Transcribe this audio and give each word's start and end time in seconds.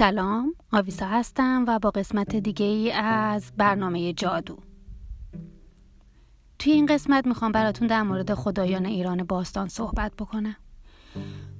سلام 0.00 0.54
آویسا 0.72 1.06
هستم 1.06 1.64
و 1.68 1.78
با 1.78 1.90
قسمت 1.90 2.36
دیگه 2.36 2.66
ای 2.66 2.92
از 2.92 3.52
برنامه 3.56 4.12
جادو. 4.12 4.56
توی 6.58 6.72
این 6.72 6.86
قسمت 6.86 7.26
می‌خوام 7.26 7.52
براتون 7.52 7.88
در 7.88 8.02
مورد 8.02 8.34
خدایان 8.34 8.86
ایران 8.86 9.24
باستان 9.24 9.68
صحبت 9.68 10.12
بکنم. 10.18 10.56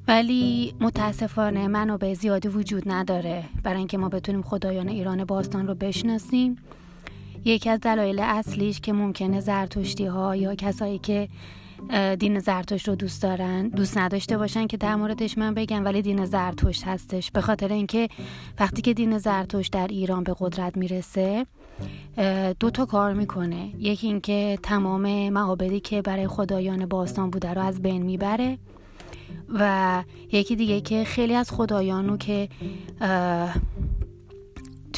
ولی 0.08 0.74
متاسفانه 0.80 1.68
منابع 1.68 2.14
زیادی 2.14 2.48
وجود 2.48 2.82
نداره. 2.86 3.44
برای 3.62 3.78
اینکه 3.78 3.98
ما 3.98 4.08
بتونیم 4.08 4.42
خدایان 4.42 4.88
ایران 4.88 5.24
باستان 5.24 5.66
رو 5.66 5.74
بشناسیم 5.74 6.56
یکی 7.44 7.70
از 7.70 7.80
دلایل 7.80 8.20
اصلیش 8.20 8.80
که 8.80 8.92
ممکنه 8.92 9.40
زرتشتی 9.40 10.06
ها 10.06 10.36
یا 10.36 10.54
کسایی 10.54 10.98
که 10.98 11.28
دین 12.18 12.38
زرتشت 12.38 12.88
رو 12.88 12.94
دوست 12.94 13.22
دارن. 13.22 13.68
دوست 13.68 13.98
نداشته 13.98 14.38
باشن 14.38 14.66
که 14.66 14.76
در 14.76 14.96
موردش 14.96 15.38
من 15.38 15.54
بگم 15.54 15.84
ولی 15.84 16.02
دین 16.02 16.24
زرتشت 16.24 16.86
هستش. 16.86 17.30
به 17.30 17.40
خاطر 17.40 17.72
اینکه 17.72 18.08
وقتی 18.60 18.82
که 18.82 18.94
دین 18.94 19.18
زرتشت 19.18 19.72
در 19.72 19.86
ایران 19.86 20.24
به 20.24 20.34
قدرت 20.38 20.76
می‌رسه 20.76 21.46
دو 22.60 22.70
تا 22.70 22.86
کار 22.86 23.12
می‌کنه. 23.12 23.70
یکی 23.78 24.06
اینکه 24.06 24.58
تمام 24.62 25.28
معابدی 25.28 25.80
که 25.80 26.02
برای 26.02 26.28
خدایان 26.28 26.86
باستان 26.86 27.30
بوده 27.30 27.54
رو 27.54 27.62
از 27.62 27.82
بین 27.82 28.02
می‌بره 28.02 28.58
و 29.54 30.04
یکی 30.32 30.56
دیگه 30.56 30.80
که 30.80 31.04
خیلی 31.04 31.34
از 31.34 31.50
خدایانو 31.50 32.16
که 32.16 32.48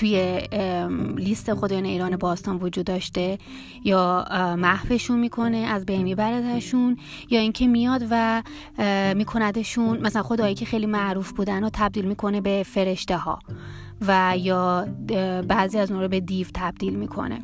توی 0.03 0.41
لیست 1.17 1.55
خدایان 1.55 1.85
ایران 1.85 2.17
باستان 2.17 2.57
وجود 2.57 2.87
داشته 2.87 3.39
یا 3.85 4.27
محوشون 4.59 5.19
می‌کنه 5.19 5.57
از 5.57 5.87
بین 5.87 6.03
میبردشون 6.03 6.97
یا 7.31 7.41
اینکه 7.41 7.67
میاد 7.67 8.07
و 8.11 8.43
میکندشون 9.17 9.99
مثلا 9.99 10.23
خدایی 10.23 10.55
که 10.55 10.65
خیلی 10.65 10.87
معروف 10.87 11.33
بودن 11.33 11.65
و 11.65 11.71
تبدیل 11.73 12.05
می‌کنه 12.05 12.41
به 12.41 12.63
فرشته 12.67 13.17
ها 13.17 13.39
و 14.07 14.35
یا 14.39 14.87
بعضی 15.49 15.79
از 15.79 15.91
اون 15.91 16.01
رو 16.01 16.09
به 16.09 16.21
دیو 16.21 16.47
تبدیل 16.55 16.95
می‌کنه. 16.95 17.39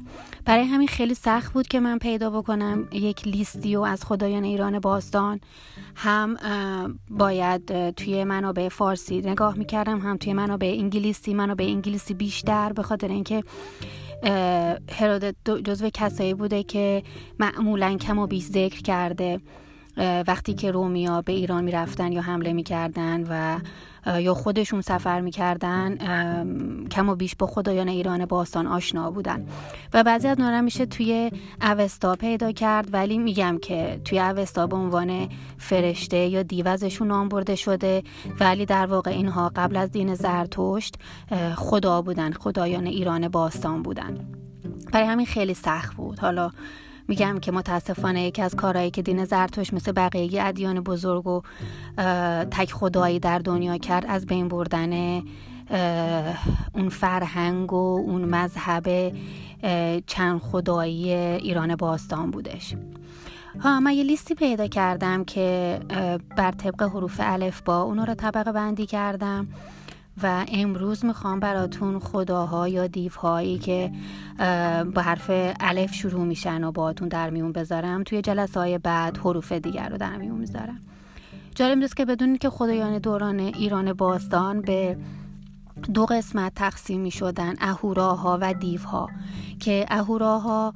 برای 0.45 0.65
همین 0.65 0.89
خیلی 0.89 1.15
سخت 1.15 1.53
بود 1.53 1.69
که 1.69 1.81
من 1.81 1.99
پیدا 1.99 2.31
بکنم 2.31 2.89
یک 2.93 3.29
لیستی 3.29 3.77
و 3.77 3.81
از 3.81 4.05
خدایان 4.05 4.45
ایران 4.45 4.79
باستان. 4.79 5.41
هم 5.95 6.37
باید 7.11 7.91
توی 7.91 8.25
منابع 8.25 8.69
فارسی 8.69 9.21
نگاه 9.21 9.59
می‌کردم 9.59 9.99
هم 9.99 10.17
توی 10.17 10.33
منابع 10.33 10.75
انگلیسی. 10.79 11.35
منابع 11.35 11.65
انگلیسی 11.65 12.15
بیشتر 12.15 12.73
به 12.73 12.83
خاطر 12.83 13.09
اینکه 13.09 13.43
هرودت 14.93 15.35
جزو 15.65 15.91
کسایی 15.95 16.35
بوده 16.35 16.63
که 16.63 17.03
معمولا 17.39 17.97
کم 17.97 18.19
و 18.19 18.27
بیش 18.27 18.45
ذکر 18.45 18.83
کرده. 18.83 19.41
وقتی 20.27 20.55
که 20.55 20.71
رومیا 20.71 21.23
به 21.23 21.33
ایران 21.33 21.65
می‌رفتن 21.65 22.13
یا 22.13 22.23
حمله 22.23 22.53
می‌کردن 22.53 23.27
و 23.31 23.59
یا 24.21 24.35
خودشون 24.35 24.81
سفر 24.81 25.21
می‌کردن 25.21 25.97
کم 26.91 27.09
و 27.09 27.15
بیش 27.15 27.37
با 27.37 27.47
خدایان 27.47 27.89
ایران 27.89 28.27
باستان 28.27 28.67
آشنا 28.67 29.11
بودن. 29.11 29.47
و 29.95 30.03
بعضی 30.05 30.29
از 30.29 30.41
نورم 30.41 30.65
میشه 30.65 30.87
توی 30.87 31.31
اوستا 31.63 32.15
پیدا 32.15 32.53
کرد 32.53 32.95
ولی 32.95 33.19
میگم 33.19 33.59
که 33.63 34.01
توی 34.05 34.21
اوستا 34.21 34.67
به 34.67 34.77
عنوان 34.77 35.29
فرشته 35.59 36.17
یا 36.17 36.43
دیوزشون 36.43 37.09
نام 37.09 37.29
برده 37.29 37.55
شده. 37.55 38.03
ولی 38.41 38.67
در 38.67 38.87
واقع 38.87 39.11
اینها 39.11 39.53
قبل 39.57 39.77
از 39.77 39.91
دین 39.91 40.15
زرتشت 40.15 40.95
خدا 41.57 42.03
بودن 42.03 42.33
خدایان 42.33 42.87
ایران 42.87 43.29
باستان 43.29 43.83
بودن. 43.83 44.29
برای 44.93 45.07
همین 45.07 45.27
خیلی 45.27 45.55
سخت 45.55 45.97
بود. 45.97 46.19
حالا 46.19 46.51
میگم 47.09 47.39
که 47.39 47.53
متاسفانه 47.53 48.23
یکی 48.23 48.43
از 48.43 48.55
کارهایی 48.55 48.91
که 48.91 49.03
دین 49.03 49.25
زرتوش 49.25 49.73
مثل 49.73 49.93
بقیه 49.93 50.45
ادیان 50.45 50.81
بزرگ 50.81 51.27
و 51.27 51.43
تک 52.51 52.73
خدایی 52.73 53.21
در 53.21 53.39
دنیا 53.39 53.79
کرد 53.79 54.07
از 54.09 54.27
بین 54.27 54.49
بردن 54.49 55.23
اون 56.75 56.89
فرهنگ 56.89 57.73
و 57.73 57.77
اون 58.07 58.25
مذهب 58.25 59.13
چند 60.07 60.41
خدایی 60.41 61.13
ایران 61.15 61.77
باستان 61.77 62.31
بودش. 62.31 62.75
ها 63.61 63.81
من 63.81 63.93
یه 63.93 64.03
لیستی 64.03 64.35
پیدا 64.35 64.67
کردم 64.67 65.25
که 65.25 65.81
بر 66.37 66.51
طبق 66.51 66.83
حروف 66.83 67.17
الف 67.25 67.63
با 67.63 67.83
اونو 67.83 68.05
رو 68.05 68.15
طبقه 68.15 68.53
بندی 68.53 68.87
کردم. 68.87 69.49
و 70.23 70.45
امروز 70.53 71.05
می‌خوام 71.05 71.41
براتون 71.41 71.99
خداها 71.99 72.69
یا 72.69 72.87
دیوهایی 72.87 73.59
که 73.59 73.93
با 74.95 75.03
حرف 75.03 75.31
الف 75.61 75.95
شروع 75.95 76.25
میشن 76.25 76.65
و 76.65 76.73
باهاتون 76.73 77.09
در 77.09 77.31
میون 77.31 77.53
بذارم 77.53 78.03
توی 78.03 78.23
جلسه 78.23 78.61
های 78.61 78.79
بعد 78.79 79.19
حروف 79.19 79.53
دیگر 79.53 79.89
رو 79.89 79.97
در 79.99 80.17
میون 80.17 80.39
می‌ذارم. 80.39 80.81
جالب 81.55 81.83
است 81.83 81.97
که 81.97 82.05
بدونید 82.05 82.41
که 82.41 82.51
خدایان 82.51 82.99
دوران 82.99 83.41
ایران 83.41 83.93
باستان 83.93 84.61
به 84.61 84.97
دو 85.95 86.07
قسمت 86.07 86.55
تقسیم 86.55 87.01
می 87.01 87.11
شدن 87.11 87.55
اهوراها 87.61 88.39
و 88.41 88.55
دیوها 88.55 89.09
که 89.61 89.87
اهوراها 89.89 90.75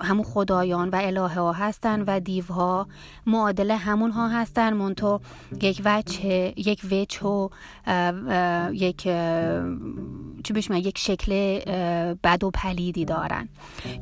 همون 0.00 0.22
خدایان 0.22 0.88
و 0.88 0.98
الهه 1.02 1.34
ها 1.34 1.52
هستن 1.52 2.04
و 2.06 2.20
دیوها 2.20 2.86
معادل 3.26 3.70
همون 3.70 4.10
ها 4.10 4.28
هستن. 4.28 4.72
منتو 4.72 5.20
یک 5.62 5.82
وجه 5.84 6.52
یک 6.56 6.80
وجه 6.90 7.26
و 7.26 7.48
یک 8.72 9.02
چی 10.44 10.52
بهش 10.52 10.70
یک 10.70 10.98
شکل 10.98 11.58
بد 12.14 12.44
و 12.44 12.50
پلیدی 12.50 13.04
دارن. 13.04 13.48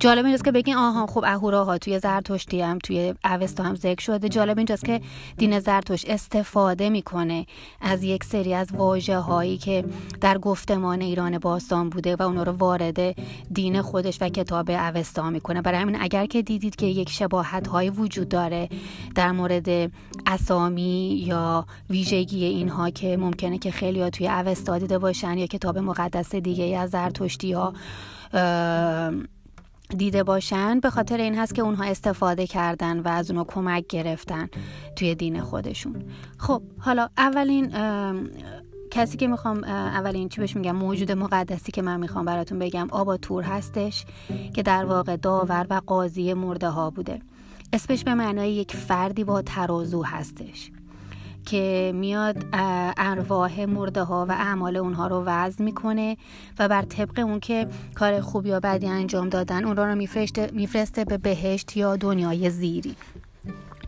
جالب 0.00 0.24
اینجاست 0.24 0.44
که 0.44 0.52
بگین 0.52 0.76
آها 0.76 1.06
خب 1.06 1.24
اهوراها 1.26 1.78
توی 1.78 1.98
زرتشتی 1.98 2.60
هم 2.60 2.78
توی 2.78 3.14
اوستا 3.24 3.64
هم 3.64 3.74
ذکر 3.74 4.02
شده. 4.02 4.28
جالب 4.28 4.56
اینجاست 4.56 4.84
که 4.84 5.00
دین 5.36 5.60
زرتشت 5.60 6.10
استفاده 6.10 6.90
می‌کنه 6.90 7.46
از 7.80 8.02
یک 8.02 8.24
سری 8.24 8.54
از 8.54 8.72
واژه 8.72 9.18
هایی 9.18 9.58
که 9.58 9.75
در 10.20 10.38
گفتمان 10.38 11.00
ایران 11.00 11.38
باستان 11.38 11.90
بوده 11.90 12.16
و 12.16 12.22
اونا 12.22 12.42
رو 12.42 12.52
وارد 12.52 13.14
دین 13.52 13.82
خودش 13.82 14.18
و 14.20 14.28
کتاب 14.28 14.70
اوستا 14.70 15.30
می‌کنه. 15.30 15.62
برای 15.62 15.80
همین 15.80 15.96
اگر 16.00 16.26
که 16.26 16.42
دیدید 16.42 16.76
که 16.76 16.86
یک 16.86 17.08
شباهت 17.08 17.66
های 17.66 17.90
وجود 17.90 18.28
داره 18.28 18.68
در 19.14 19.32
مورد 19.32 19.92
اسامی 20.26 21.24
یا 21.26 21.66
ویژگی 21.90 22.44
اینها 22.44 22.90
که 22.90 23.16
ممکنه 23.16 23.58
که 23.58 23.70
خیلی 23.70 24.02
ها 24.02 24.10
توی 24.10 24.28
اوستا 24.28 24.78
دیده 24.78 24.98
باشن 24.98 25.38
یا 25.38 25.46
کتاب 25.46 25.78
مقدس 25.78 26.34
دیگه 26.34 26.78
از 26.78 26.90
زرتشتی 26.90 27.52
ها 27.52 27.72
دیده 29.96 30.22
باشن 30.22 30.80
به 30.80 30.90
خاطر 30.90 31.16
این 31.16 31.34
هست 31.34 31.54
که 31.54 31.62
اونها 31.62 31.84
استفاده 31.84 32.46
کردن 32.46 33.00
و 33.00 33.08
از 33.08 33.30
اونها 33.30 33.44
کمک 33.44 33.86
گرفتن 33.86 34.48
توی 34.96 35.14
دین 35.14 35.40
خودشون. 35.40 36.04
خب 36.38 36.62
حالا 36.78 37.08
اولین 37.16 37.72
کسی 38.90 39.16
که 39.16 39.26
می‌خوام 39.26 39.64
اولین 39.64 40.28
چی 40.28 40.40
بهش 40.40 40.56
میگم 40.56 40.76
موجود 40.76 41.12
مقدسی 41.12 41.72
که 41.72 41.82
من 41.82 42.00
می‌خوام 42.00 42.24
براتون 42.24 42.58
بگم 42.58 42.88
آبا 42.90 43.16
تور 43.16 43.42
هستش 43.42 44.04
که 44.54 44.62
در 44.62 44.84
واقع 44.84 45.16
داور 45.16 45.66
و 45.70 45.80
قاضی 45.86 46.34
مرده 46.34 46.68
ها 46.68 46.90
بوده. 46.90 47.20
اسمش 47.72 48.04
به 48.04 48.14
معنای 48.14 48.52
یک 48.52 48.76
فردی 48.76 49.24
با 49.24 49.42
ترازو 49.42 50.02
هستش 50.02 50.70
که 51.46 51.92
میاد 51.94 52.44
ارواح 52.96 53.64
مرده 53.64 54.02
ها 54.02 54.26
و 54.28 54.32
اعمال 54.32 54.76
اونها 54.76 55.06
رو 55.06 55.22
وزن 55.26 55.64
می‌کنه 55.64 56.16
و 56.58 56.68
بر 56.68 56.82
طبق 56.82 57.18
اون 57.18 57.40
که 57.40 57.66
کار 57.94 58.20
خوب 58.20 58.46
یا 58.46 58.60
بدی 58.60 58.86
انجام 58.86 59.28
دادن 59.28 59.64
اون 59.64 59.76
رو 59.76 59.94
میفرسته 60.52 61.04
به 61.04 61.18
بهشت 61.18 61.76
یا 61.76 61.96
دنیای 61.96 62.50
زیری. 62.50 62.96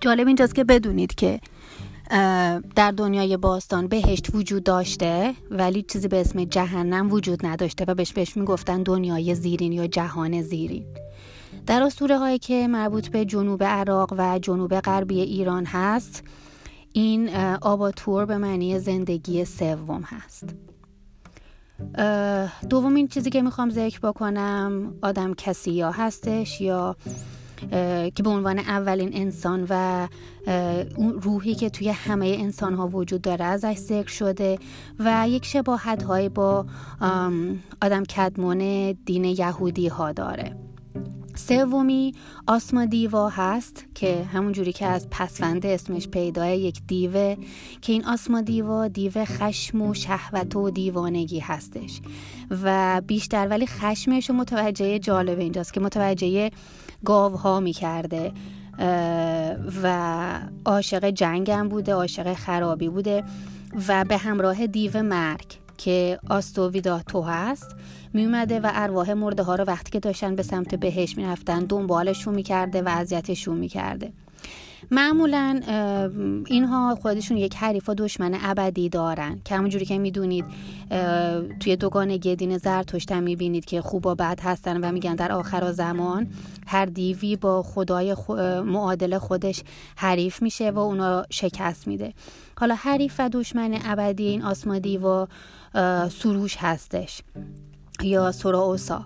جالب 0.01 0.27
اینجاست 0.27 0.55
که 0.55 0.65
بدونید 0.65 1.15
که 1.15 1.41
در 2.77 2.95
دنیای 2.97 3.37
باستان 3.37 3.87
بهشت 3.87 4.35
وجود 4.35 4.65
داشته 4.65 5.35
ولی 5.51 5.83
چیزی 5.83 6.09
به 6.09 6.21
اسم 6.21 6.45
جهنم 6.45 7.13
وجود 7.13 7.47
نداشته 7.47 7.85
و 7.89 7.95
بهش 7.95 8.13
بهش 8.13 8.37
می‌گفتن 8.37 8.83
دنیای 8.83 9.35
زیرین 9.35 9.73
یا 9.73 9.87
جهان 9.87 10.43
زیرین. 10.43 10.87
در 11.67 11.83
اسطوره 11.83 12.19
هایی 12.19 12.39
که 12.39 12.69
مربوط 12.69 13.09
به 13.09 13.25
جنوب 13.25 13.63
عراق 13.63 14.15
و 14.19 14.39
جنوب 14.39 14.81
غربی 14.81 15.21
ایران 15.21 15.65
هست 15.67 16.23
این 16.93 17.37
آباتور 17.61 18.25
به 18.25 18.39
معنی 18.39 18.79
زندگی 18.79 19.45
سوم 19.45 20.03
هست. 20.03 20.55
دومین 22.71 23.09
چیزی 23.09 23.31
که 23.31 23.43
می‌خوام 23.43 23.71
ذکر 23.71 24.01
بکنم 24.01 24.95
آدم 25.03 25.35
کسی 25.35 25.71
یا 25.71 25.91
هستش 25.91 26.61
یا 26.61 26.97
که 28.15 28.23
به 28.23 28.31
عنوان 28.31 28.59
اولین 28.59 29.11
انسان 29.13 29.67
و 29.69 30.09
اون 30.97 31.23
روحی 31.23 31.55
که 31.55 31.71
توی 31.71 31.89
همه 31.89 32.37
انسان 32.39 32.75
ها 32.75 32.89
وجود 32.89 33.23
داره 33.23 33.45
ازش 33.45 33.77
ذکر 33.77 34.09
شده 34.09 34.59
و 34.99 35.27
یک 35.29 35.45
شباهت 35.45 36.03
های 36.03 36.29
با 36.29 36.67
آدم 37.83 38.05
کدمون 38.05 38.93
دین 38.93 39.25
یهودی 39.25 39.89
ها 39.89 40.13
داره. 40.13 40.68
سومی 41.39 42.15
آسما 42.47 42.85
دیوا 42.85 43.29
هست 43.29 43.85
که 43.95 44.25
همون 44.33 44.53
جوری 44.53 44.73
که 44.73 44.87
از 44.87 45.11
پسونده 45.11 45.69
اسمش 45.69 46.09
پیداه 46.09 46.51
یک 46.51 46.81
دیوه 46.87 47.37
که 47.81 47.93
این 47.93 48.05
آسما 48.05 48.41
دیوا 48.41 48.89
دیو 48.89 49.25
خشم 49.25 49.83
و 49.83 49.95
شهوت 49.95 50.57
و 50.57 50.71
دیوانگی 50.71 51.39
هستش. 51.39 52.01
و 52.63 53.01
بیشتر 53.07 53.49
ولی 53.49 53.67
خشمش 53.67 54.31
متوجه 54.31 54.99
جالب 54.99 55.39
اینجاست 55.39 55.75
که 55.75 55.81
متوجه 55.81 56.51
گاوها 57.05 57.61
می‌کرده. 57.61 58.33
و 59.83 60.41
عاشق 60.65 61.11
جنگم 61.11 61.69
بوده 61.69 61.95
عاشق 61.95 62.35
خرابی 62.35 62.89
بوده 62.89 63.25
و 63.89 64.05
به 64.05 64.17
همراه 64.17 64.67
دیو 64.67 65.03
مرگ. 65.03 65.68
که 65.79 66.19
آستوویدا 66.31 66.99
تو 66.99 67.23
هست. 67.23 67.77
میومده 68.13 68.61
و 68.61 68.71
ارواح 68.75 69.13
مرده 69.13 69.43
ها 69.43 69.55
رو 69.55 69.65
وقتی 69.65 69.91
که 69.91 70.01
داشتن 70.01 70.37
به 70.37 70.43
سمت 70.43 70.75
بهش 70.75 71.17
می‌رفتن 71.17 71.59
دنبالشون 71.65 72.35
می‌کرده 72.35 72.83
و 72.83 72.89
اذیتشون 72.89 73.57
می‌کرده. 73.57 74.13
معمولا 74.91 75.61
اینها 76.47 76.95
خودشون 77.03 77.37
یک 77.37 77.57
حریف 77.57 77.89
و 77.89 77.95
دشمن 77.95 78.39
ابدی 78.43 78.89
دارن 78.89 79.41
که 79.45 79.57
همونجوری 79.57 79.85
که 79.85 79.99
می‌دونید 79.99 80.45
توی 81.61 81.77
دوگانگی 81.77 82.37
دین 82.37 82.59
زرتشت 82.59 83.13
هم 83.13 83.23
می‌بینید 83.23 83.65
که 83.65 83.81
خوب 83.81 84.07
و 84.07 84.15
بد 84.15 84.41
هستن 84.43 84.85
و 84.85 84.93
میگن 84.93 85.15
در 85.15 85.33
آخر 85.33 85.73
زمان 85.73 86.29
هر 86.67 86.87
دیوی 86.87 87.37
با 87.37 87.63
خدای 87.63 88.17
معادل 88.65 89.19
خودش 89.19 89.63
حریف 89.97 90.43
میشه 90.43 90.71
و 90.71 90.79
اونا 90.79 91.25
شکست 91.31 91.89
میده. 91.89 92.15
حالا 92.59 92.75
حریف 92.75 93.17
و 93.19 93.29
دشمن 93.29 93.79
ابدی 93.85 94.27
این 94.27 94.43
آسمادی 94.43 94.99
و 94.99 95.27
سروش 96.09 96.57
هستش 96.57 97.23
یا 98.03 98.33
سراوسا 98.33 99.05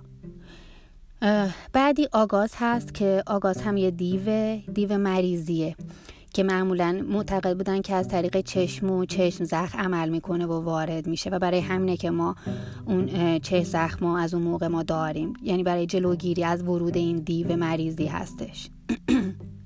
بعدی 1.73 2.09
آگاز 2.13 2.53
هست 2.59 2.95
که 2.95 3.23
آگاز 3.27 3.63
هم 3.63 3.77
یه 3.77 3.91
دیو 3.91 4.57
دیو 4.73 4.99
مریضیه 4.99 5.77
که 6.35 6.43
معمولا 6.43 7.05
معتقد 7.09 7.57
بودن 7.57 7.81
که 7.81 7.95
از 7.95 8.09
طریق 8.09 8.41
چشم 8.41 8.91
و 8.91 9.05
چشم 9.05 9.45
زخم 9.45 9.79
عمل 9.79 10.09
می‌کنه 10.09 10.47
و 10.47 10.53
وارد 10.53 11.07
میشه 11.07 11.31
و 11.31 11.39
برای 11.39 11.61
همینه 11.61 11.97
که 11.97 12.11
ما 12.11 12.37
اون 12.87 13.39
چشم 13.39 13.63
زخم 13.63 14.07
از 14.07 14.35
اون 14.35 14.43
موقع 14.43 14.67
ما 14.67 14.83
داریم. 14.83 15.33
یعنی 15.43 15.63
برای 15.63 15.87
جلوگیری 15.87 16.45
از 16.45 16.63
ورود 16.63 16.97
این 16.97 17.19
دیو 17.19 17.57
مریضی 17.57 18.07
هستش. 18.07 18.71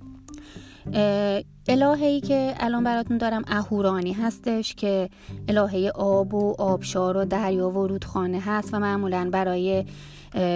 الههی 1.69 2.21
که 2.21 2.55
الان 2.61 2.85
براتون 2.85 3.19
دارم 3.19 3.45
اهورانی 3.47 4.13
هستش 4.13 4.75
که 4.75 5.11
الهه 5.49 5.91
آب 5.95 6.35
و 6.35 6.55
آبشار 6.59 7.17
و 7.17 7.25
دریا 7.25 7.71
و 7.71 7.87
رودخانه 7.87 8.41
هست 8.41 8.75
و 8.75 8.79
معمولا 8.79 9.29
برای 9.33 9.85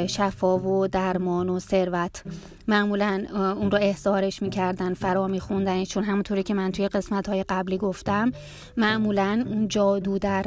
شفا 0.06 0.58
و 0.58 0.88
درمان 0.88 1.48
و 1.48 1.58
ثروت. 1.58 2.22
معمولا 2.68 3.26
اون 3.34 3.70
رو 3.70 3.78
احضارش 3.80 4.42
می‌کردن 4.42 4.94
فرا 4.94 5.26
میخوندن 5.26 5.84
چون 5.84 6.04
همونطوری 6.04 6.42
که 6.42 6.54
من 6.54 6.72
توی 6.72 6.88
قسمت 6.88 7.28
های 7.28 7.44
قبلی 7.48 7.78
گفتم 7.78 8.32
معمولا 8.76 9.44
اون 9.48 9.68
جادو 9.68 10.18
در 10.18 10.46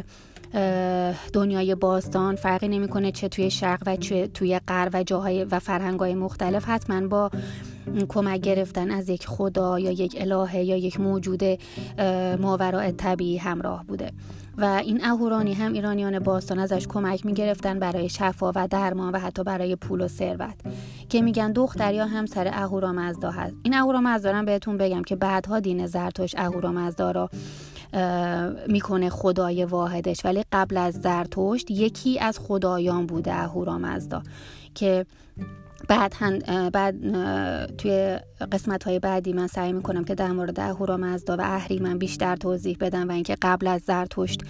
دنیای 1.34 1.76
باستان 1.76 2.36
فرقی 2.36 2.68
نمی‌کنه 2.68 3.12
چه 3.12 3.28
توی 3.28 3.52
شرق 3.52 3.84
و 3.86 3.96
چه 3.96 4.28
توی 4.28 4.60
غرب 4.68 4.92
و 4.94 5.04
جاهای 5.04 5.44
و 5.44 5.60
فرهنگای 5.60 6.16
مختلف. 6.16 6.70
حتما 6.70 7.08
با 7.08 7.32
کمک 8.10 8.42
گرفتن 8.42 8.92
از 8.92 9.10
یک 9.10 9.28
خدا 9.28 9.80
یا 9.80 9.92
یک 9.92 10.16
الهه 10.20 10.64
یا 10.64 10.78
یک 10.78 11.00
موجود 11.00 11.44
ماوراء 12.42 12.92
طبیعی 12.92 13.38
همراه 13.38 13.86
بوده. 13.86 14.12
و 14.58 14.66
این 14.66 15.06
اهورانی 15.06 15.54
هم 15.54 15.74
ایرانیان 15.74 16.20
باستان 16.20 16.60
ازش 16.60 16.88
کمک 16.88 17.26
می‌گرفتن 17.26 17.80
برای 17.80 18.10
شفا 18.10 18.52
و 18.56 18.68
درمان 18.68 19.16
و 19.16 19.20
حتی 19.20 19.44
برای 19.44 19.76
پول 19.76 20.02
و 20.02 20.08
ثروت. 20.08 20.56
که 21.10 21.22
میگن 21.22 21.52
دختر 21.52 21.94
یا 21.94 22.06
همسر 22.06 22.48
اهورامزدا 22.48 23.32
هست. 23.32 23.56
این 23.64 23.74
اهورامزدا 23.74 24.44
بهتون 24.44 24.78
بگم 24.78 25.04
که 25.04 25.16
بعدها 25.16 25.60
دین 25.60 25.88
زرتشت 25.88 26.40
اهورامزدا 26.40 27.12
را 27.12 27.30
می‌کنه 28.68 29.10
خدای 29.10 29.66
واحدش. 29.66 30.26
ولی 30.26 30.44
قبل 30.52 30.78
از 30.78 30.94
زرتشت 30.94 31.72
یکی 31.72 32.20
از 32.20 32.40
خدایان 32.40 33.06
بوده 33.06 33.34
اهورامزدا 33.34 34.24
که 34.76 35.06
بعد, 35.88 36.14
بعد 36.72 36.96
توی 37.78 38.18
قسمت 38.52 38.84
های 38.84 39.00
بعدی 39.00 39.34
من 39.34 39.48
سعی 39.48 39.74
می‌کنم 39.74 40.04
که 40.04 40.16
در 40.16 40.32
مورد 40.32 40.60
اهورامزدا 40.60 41.38
و 41.38 41.42
اهریمن 41.42 41.98
بیشتر 41.98 42.36
توضیح 42.36 42.78
بدم 42.80 43.10
و 43.10 43.12
اینکه 43.12 43.38
قبل 43.42 43.68
از 43.68 43.82
زرتشت 43.82 44.42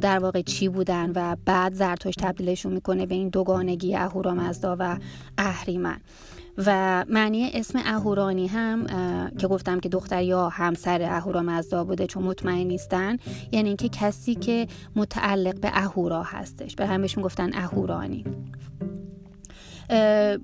در 0.00 0.18
واقع 0.18 0.42
چی 0.42 0.68
بودن 0.68 1.12
و 1.14 1.36
بعد 1.44 1.74
زرتشت 1.74 2.20
تبدیلشون 2.20 2.72
می‌کنه 2.72 3.06
به 3.06 3.14
این 3.14 3.28
دوگانگی 3.28 3.96
اهورامزدا 3.96 4.76
و 4.78 4.96
اهریمن 5.38 6.00
و 6.66 7.04
معنی 7.08 7.50
اسم 7.54 7.78
اهورانی 7.84 8.46
هم 8.46 8.86
که 9.38 9.46
گفتم 9.46 9.80
که 9.80 9.88
دختر 9.88 10.22
یا 10.22 10.48
همسر 10.48 11.02
اهورامزدا 11.02 11.84
بوده 11.84 12.06
چون 12.06 12.22
مطمئن 12.22 12.66
نیستن 12.66 13.16
یعنی 13.52 13.68
اینکه 13.68 13.88
کسی 13.88 14.34
که 14.34 14.66
متعلق 14.96 15.60
به 15.60 15.70
اهورا 15.72 16.22
هستش. 16.22 16.76
به 16.76 16.86
همش 16.86 17.16
می‌گفتن 17.16 17.50
اهورانی. 17.54 18.24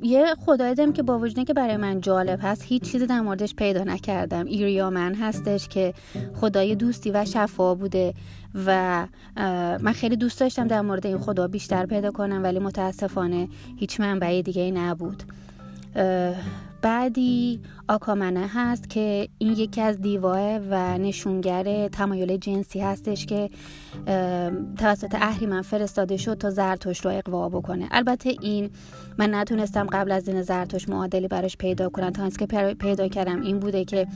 یه 0.02 0.34
خدای 0.46 0.74
دم 0.74 0.92
که 0.92 1.02
با 1.02 1.18
وجود 1.18 1.46
که 1.46 1.54
برای 1.54 1.76
من 1.76 2.00
جالب 2.00 2.38
هست 2.42 2.64
هیچ 2.66 2.82
چیزی 2.82 3.06
در 3.06 3.20
موردش 3.20 3.54
پیدا 3.54 3.84
نکردم. 3.84 4.46
ایریامن 4.46 5.14
هستش 5.14 5.68
که 5.68 5.94
خدای 6.40 6.74
دوستی 6.74 7.10
و 7.10 7.24
شفا 7.24 7.74
بوده 7.74 8.14
و 8.66 9.06
من 9.80 9.92
خیلی 9.92 10.16
دوست 10.16 10.40
داشتم 10.40 10.68
در 10.68 10.80
مورد 10.80 11.06
این 11.06 11.18
خدا 11.18 11.48
بیشتر 11.48 11.86
پیدا 11.86 12.10
کنم 12.10 12.42
ولی 12.42 12.58
متاسفانه 12.58 13.48
هیچ 13.76 14.00
منبعی 14.00 14.42
دیگه 14.42 14.70
نبود. 14.70 15.22
بعدی 16.82 17.60
آکامنه 17.88 18.50
هست 18.54 18.90
که 18.90 19.28
این 19.38 19.52
یکی 19.52 19.80
از 19.80 20.00
دیواه 20.00 20.58
و 20.70 20.98
نشونگر 20.98 21.88
تمایل 21.88 22.36
جنسی 22.36 22.80
هستش 22.80 23.26
که 23.26 23.50
توسط 24.78 25.14
اهریمن 25.14 25.62
فرستاده 25.62 26.16
شد 26.16 26.34
تا 26.34 26.50
زرتوش 26.50 27.00
رو 27.00 27.10
اقوا 27.10 27.48
بکنه. 27.48 27.88
البته 27.90 28.34
این 28.40 28.70
من 29.18 29.34
نتونستم 29.34 29.86
قبل 29.86 30.12
از 30.12 30.24
دین 30.24 30.42
زرتوش 30.42 30.88
معادلی 30.88 31.28
براش 31.28 31.56
پیدا 31.56 31.88
کنم. 31.88 32.10
تا 32.10 32.30
که 32.30 32.46
پیدا 32.74 33.08
کردم 33.08 33.42
این 33.42 33.58
بوده 33.58 33.84
که 33.84 34.06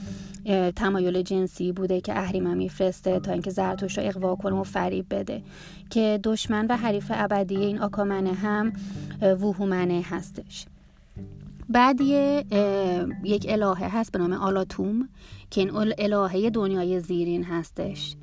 تمایل 0.75 1.21
جنسی 1.21 1.71
بوده 1.71 2.01
که 2.01 2.17
اهریمن 2.17 2.57
میفرسته 2.57 3.19
تا 3.19 3.31
اینکه 3.31 3.49
زرتوش 3.49 3.97
رو 3.97 4.03
اقوا 4.05 4.35
کنه 4.35 4.55
و 4.55 4.63
فریب 4.63 5.05
بده. 5.09 5.43
که 5.89 6.19
دشمن 6.23 6.67
و 6.69 6.77
حریف 6.77 7.11
ابدی 7.15 7.57
این 7.57 7.79
آکامنه 7.79 8.33
هم 8.33 8.73
ووهومنه 9.21 10.01
هستش. 10.05 10.65
بعد 11.69 12.01
یک 13.23 13.45
الهه 13.49 13.97
هست 13.97 14.11
به 14.11 14.19
نام 14.19 14.33
آلاتوم 14.33 15.09
که 15.49 15.61
این 15.61 15.71
الهه 15.97 16.49
دنیای 16.49 16.99
زیرین 16.99 17.43
هستش. 17.43 18.15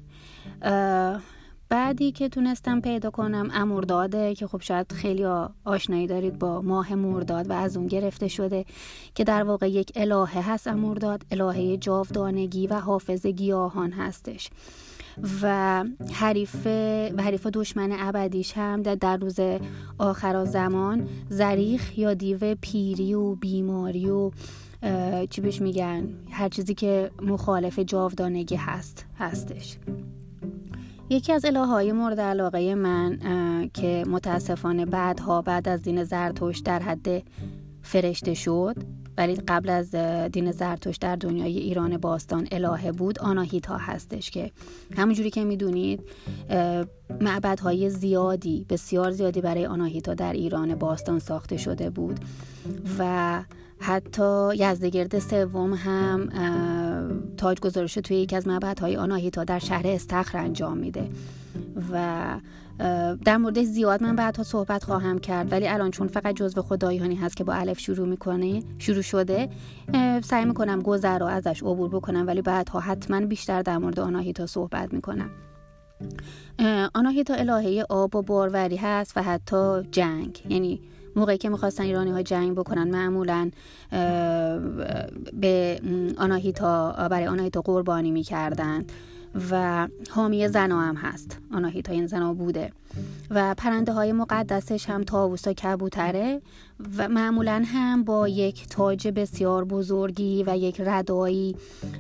بعدی 1.69 2.13
که 2.13 2.29
تونستم 2.29 2.81
پیدا 2.81 3.11
کنم 3.11 3.49
امورداده 3.53 4.35
که 4.35 4.47
خب 4.47 4.61
شاید 4.61 4.93
خیلی 4.93 5.25
آشنایی 5.65 6.07
دارید 6.07 6.39
با 6.39 6.63
ماه 6.63 6.95
مرداد 6.95 7.51
و 7.51 7.53
از 7.53 7.77
اون 7.77 7.87
گرفته 7.87 8.29
شده 8.29 8.65
که 9.15 9.25
در 9.25 9.43
واقع 9.43 9.71
یک 9.71 9.93
الهه 9.97 10.53
هست 10.53 10.67
امورداد 10.67 11.23
الهه 11.31 11.77
جاودانگی 11.77 12.67
و 12.67 12.75
حافظ 12.75 13.27
گیاهان 13.27 13.93
هستش. 13.93 14.51
و 15.43 15.85
حریف 16.13 16.67
و 17.17 17.23
حریف 17.23 17.47
دشمن 17.47 17.89
ابدیش 17.93 18.53
هم 18.57 18.83
در, 18.83 18.95
در 18.95 19.17
روز 19.17 19.37
آخر 19.99 20.45
زمان 20.45 21.09
زریخ 21.29 21.99
یا 21.99 22.15
دیو 22.15 22.55
پیری 22.61 23.15
و 23.15 23.35
بیماری 23.35 24.09
و 24.11 24.31
چی 25.31 25.41
بهش 25.41 25.61
میگن؟ 25.63 26.09
هر 26.31 26.49
چیزی 26.49 26.75
که 26.75 27.11
مخالف 27.23 27.79
جاودانگی 27.79 28.57
هست 28.57 29.07
هستش. 29.19 29.79
یکی 31.11 31.33
از 31.33 31.45
الههای 31.45 31.93
مورد 31.93 32.21
علاقه 32.21 32.75
من 32.75 33.19
که 33.75 34.05
متاسفانه 34.07 34.87
بعدها 34.87 35.43
بعد 35.43 35.69
از 35.69 35.83
دین 35.83 36.05
زرتشت 36.05 36.65
در 36.65 36.83
حد 36.83 37.23
فرشته 37.83 38.35
شد 38.35 38.77
ولی 39.19 39.35
قبل 39.35 39.71
از 39.71 39.95
دین 40.33 40.53
زرتشت 40.53 41.01
در 41.01 41.17
دنیای 41.17 41.59
ایران 41.59 41.97
باستان 41.97 42.49
الهه 42.53 42.93
بود 42.93 43.19
آناهیتا 43.19 43.77
هستش 43.77 44.31
که 44.31 44.51
همونجوری 44.97 45.31
که 45.31 45.45
می‌دونید 45.45 46.01
معبدهای 47.21 47.91
زیادی 47.91 48.67
بسیار 48.69 49.11
زیادی 49.11 49.41
برای 49.41 49.67
آناهیتا 49.67 50.15
در 50.15 50.33
ایران 50.33 50.75
باستان 50.75 51.19
ساخته 51.19 51.57
شده 51.57 51.91
بود 51.91 52.21
و 52.99 53.43
حتی 53.79 54.57
یزدگرد 54.57 55.19
سوم 55.19 55.75
هم 55.75 56.29
تاج 57.37 57.61
گذارش 57.61 57.95
توی 57.95 58.17
یکی 58.17 58.37
از 58.37 58.47
معبدهای 58.49 58.97
آناهیتا 58.97 59.45
در 59.45 59.59
شهر 59.59 59.87
استخر 59.87 60.39
انجام 60.39 60.79
میده 60.79 61.09
و 61.93 62.41
در 63.25 63.37
مورد 63.37 63.63
زیاد 63.63 64.03
من 64.03 64.17
بعدها 64.17 64.43
صحبت 64.43 64.85
خواهم 64.85 65.19
کرد 65.19 65.53
ولی 65.53 65.69
الان 65.69 65.91
چون 65.91 66.09
فقط 66.09 66.35
جزو 66.35 66.63
خدایانی 66.63 67.15
هست 67.15 67.37
که 67.37 67.45
با 67.45 67.53
الف 67.53 67.79
شروع 67.79 68.09
می‌کنه 68.09 68.63
شروع 68.79 69.03
شده 69.03 69.49
سعی 70.25 70.45
می‌کنم 70.45 70.83
گذر 70.83 71.19
رو 71.19 71.27
ازش 71.27 71.63
عبور 71.63 71.89
بکنم 71.89 72.27
ولی 72.27 72.43
بعدها 72.43 72.81
حتما 72.81 73.21
بیشتر 73.21 73.63
در 73.63 73.79
مورد 73.79 74.01
آناهیتا 74.01 74.47
صحبت 74.47 74.93
می‌کنم. 74.93 75.31
آناهیتا 76.95 77.35
الهه 77.35 77.85
آب 77.89 78.17
و 78.17 78.23
باروری 78.23 78.77
هست 78.77 79.17
و 79.17 79.23
حتی 79.23 79.83
جنگ. 79.91 80.43
یعنی 80.49 80.81
موقعی 81.17 81.39
که 81.39 81.49
می‌خواستن 81.49 81.85
ایرانی 81.85 82.11
ها 82.11 82.23
جنگ 82.23 82.55
بکنن 82.55 82.91
معمولا 82.91 83.51
به 85.41 85.81
آناهیتا 86.19 86.93
برای 87.11 87.27
آناهیتا 87.27 87.61
قربانی 87.61 88.11
می‌کردن 88.11 88.85
و 89.51 89.89
حامی 90.11 90.49
زنا 90.49 90.81
هم 90.81 90.97
هست. 90.97 91.39
آناهیتا 91.53 91.93
این 91.93 92.07
زنا 92.07 92.35
بوده. 92.35 92.73
و 93.31 93.55
پرنده 93.55 93.93
های 93.93 94.13
مقدسش 94.13 94.91
هم 94.91 95.03
تاووس 95.03 95.49
و 95.49 95.53
کبوتره 95.53 96.41
و 96.99 97.09
معمولا 97.09 97.63
هم 97.67 98.05
با 98.05 98.29
یک 98.29 98.69
تاج 98.69 99.09
بسیار 99.09 99.65
بزرگی 99.65 100.45
و 100.47 100.57
یک 100.57 100.81
ردایی 100.81 101.57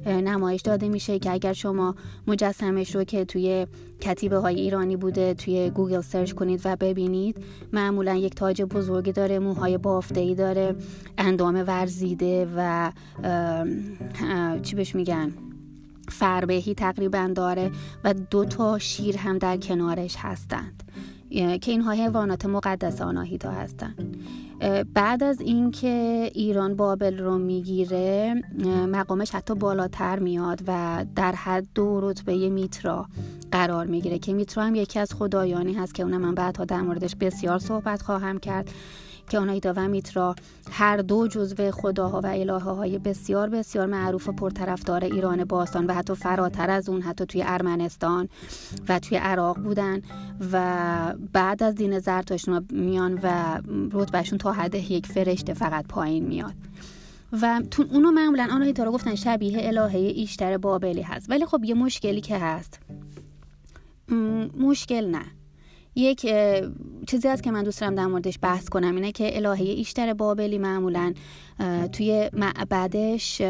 نمایش 0.07 0.61
داده 0.61 0.89
میشه 0.89 1.19
که 1.19 1.31
اگر 1.31 1.53
شما 1.53 1.95
مجسمش 2.27 2.95
رو 2.95 3.05
که 3.05 3.25
توی 3.25 3.67
کتیبه 4.01 4.37
های 4.37 4.61
ایرانی 4.61 4.97
بوده 4.97 5.35
توی 5.35 5.71
گوگل 5.71 6.01
سرچ 6.01 6.33
کنید 6.33 6.61
و 6.65 6.77
ببینید 6.77 7.37
معمولا 7.73 8.15
یک 8.15 8.35
تاج 8.35 8.63
بزرگی 8.63 9.13
داره 9.13 9.39
موهای 9.39 9.79
بافته 9.79 10.21
ای 10.21 10.35
داره 10.35 10.77
اندام 11.19 11.65
ورزیده 11.67 12.49
و 12.57 12.93
چی 14.63 14.77
بهش 14.77 14.95
میگن؟ 14.95 15.33
فربهی 16.11 16.75
تقریبا 16.75 17.31
داره 17.35 17.71
و 18.05 18.15
دو 18.15 18.45
تا 18.45 18.79
شیر 18.79 19.17
هم 19.17 19.39
در 19.39 19.57
کنارش 19.57 20.17
هستند. 20.19 20.83
که 21.31 21.71
اینها 21.71 21.93
حیوانات 21.93 22.47
مقدس 22.47 23.01
آناهیتا 23.01 23.51
هستند. 23.51 24.17
بعد 24.95 25.23
از 25.23 25.41
اینکه 25.41 26.31
ایران 26.35 26.77
بابل 26.77 27.19
رو 27.19 27.39
می‌گیره 27.39 28.35
مقامش 28.93 29.31
حتی 29.31 29.55
بالاتر 29.55 30.19
میاد 30.19 30.61
و 30.67 31.05
در 31.17 31.33
حد 31.33 31.67
دو 31.75 32.11
رتبه 32.11 32.49
میترا 32.49 33.07
قرار 33.53 33.87
می‌گیره 33.87 34.19
که 34.19 34.33
میترا 34.33 34.65
هم 34.65 34.75
یکی 34.75 34.99
از 34.99 35.15
خدایانی 35.15 35.73
هست 35.73 35.95
که 35.95 36.03
اونم 36.03 36.21
من 36.21 36.35
بعدها 36.35 36.65
در 36.65 36.81
موردش 36.81 37.17
بسیار 37.17 37.59
صحبت 37.59 38.03
خواهم 38.03 38.39
کرد. 38.39 38.71
که 39.29 39.39
آنایدا 39.39 39.73
و 39.77 39.89
میترا 39.89 40.35
هر 40.71 40.97
دو 40.97 41.29
جزو 41.29 41.71
خداها 41.71 42.21
و 42.21 42.27
الهه 42.27 42.63
های 42.63 42.99
بسیار 42.99 43.49
بسیار 43.49 43.87
معروف 43.87 44.29
و 44.29 44.33
پرطرفدار 44.33 45.05
ایران 45.05 45.45
باستان 45.45 45.87
و 45.87 45.95
حتی 45.95 46.15
فراتر 46.15 46.71
از 46.71 46.89
اون 46.89 47.03
حتی 47.03 47.27
توی 47.27 47.43
ارمنستان 47.47 48.29
و 48.89 48.99
توی 48.99 49.19
عراق 49.19 49.59
بودن 49.59 50.03
و 50.53 51.15
بعد 51.33 51.63
از 51.63 51.75
دین 51.75 51.99
زرتشت 51.99 52.49
میان 52.71 53.21
و 53.23 53.61
رتبهشون 53.93 54.39
تا 54.39 54.53
حد 54.53 54.75
یک 54.75 55.07
فرشته 55.07 55.55
فقط 55.55 55.87
پایین 55.87 56.25
میاد. 56.25 56.55
و 57.43 57.63
تو 57.71 57.85
اونو 57.91 58.11
معمولا 58.11 58.49
آنها 58.53 58.85
رو 58.85 58.93
گفتن 58.93 59.15
شبیه 59.15 59.59
الهه 59.69 59.95
ایشتر 59.95 60.59
بابلی 60.59 61.03
هست. 61.03 61.31
ولی 61.31 61.47
خب 61.47 61.65
یه 61.65 61.75
مشکلی 61.75 62.21
که 62.21 62.39
هست. 62.39 62.81
مشکل 64.59 65.07
نه. 65.07 65.25
یک 65.97 66.21
چیزی 67.07 67.29
است 67.29 67.43
که 67.43 67.51
من 67.51 67.63
دوست 67.63 67.81
دارم 67.81 67.95
در 67.95 68.07
موردش 68.07 68.39
بحث 68.43 68.69
کنم 68.69 68.95
اینه 68.95 69.13
که 69.13 69.37
الهه 69.37 69.61
ایشتر 69.61 70.13
بابلی 70.13 70.59
معمولا 70.59 71.15
توی 71.93 72.31
معبدش 72.33 73.41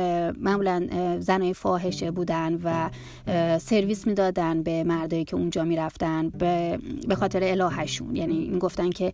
معمولا 0.40 0.86
زنای 1.20 1.54
فاحشه 1.54 2.10
بودن 2.10 2.60
و 2.64 2.90
سرویس 3.58 4.06
می‌دادن 4.06 4.62
به 4.62 4.84
مردایی 4.84 5.24
که 5.24 5.36
اونجا 5.36 5.64
می‌رفتن 5.64 6.28
به 7.08 7.14
خاطر 7.14 7.40
الهشون 7.42 8.16
یعنی 8.16 8.38
این 8.38 8.58
گفتن 8.58 8.90
که 8.90 9.12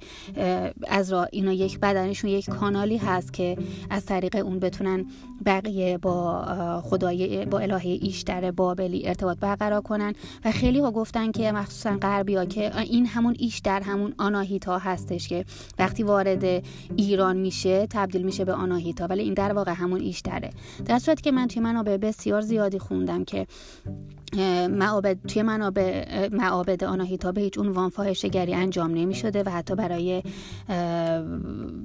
از 0.88 1.12
را 1.12 1.24
اینا 1.24 1.52
یک 1.52 1.80
بدنشون 1.80 2.30
یک 2.30 2.50
کانالی 2.50 2.96
هست 2.96 3.32
که 3.32 3.56
از 3.90 4.06
طریق 4.06 4.36
اون 4.36 4.58
بتونن 4.58 5.06
بقیه 5.46 5.98
با 5.98 6.80
خدای 6.84 7.46
با 7.46 7.58
الهه 7.58 7.86
ایشتر 7.86 8.50
بابلی 8.50 9.08
ارتباط 9.08 9.38
برقرار 9.38 9.80
کنن. 9.80 10.14
و 10.44 10.52
خیلی 10.52 10.80
ها 10.80 10.90
گفتن 10.90 11.30
که 11.30 11.52
مخصوصا 11.52 11.98
غربی 12.02 12.34
ها 12.34 12.44
که 12.44 12.78
این 12.80 13.06
همون 13.06 13.36
ایشتر 13.38 13.80
همون 13.80 14.14
آناهیتا 14.18 14.78
هستش 14.78 15.28
که 15.28 15.44
وقتی 15.78 16.02
وارد 16.02 16.62
ایران 16.96 17.36
میشه 17.36 17.86
تبدیل 17.86 18.22
میشه 18.22 18.44
به 18.44 18.52
آناهیتا. 18.52 18.79
آناهیتا 18.80 19.06
ولی 19.06 19.22
این 19.22 19.34
در 19.34 19.52
واقع 19.52 19.72
همون 19.72 20.00
ایشتره 20.00 20.50
در 20.86 20.98
صورتی 20.98 21.22
که 21.22 21.32
من 21.32 21.48
توی 21.48 21.62
منابع 21.62 21.96
بسیار 21.96 22.40
زیادی 22.40 22.78
خوندم 22.78 23.24
که 23.24 23.46
معابد 24.70 25.18
توی 25.28 25.42
منابع 25.42 26.28
معابد 26.28 26.84
آناهیتا 26.84 27.32
به 27.32 27.40
هیچ 27.40 27.58
عنوان 27.58 27.88
فاحشهگری 27.88 28.54
انجام 28.54 28.90
نمی 28.90 29.14
شده 29.14 29.42
و 29.42 29.48
حتی 29.48 29.74
برای 29.74 30.22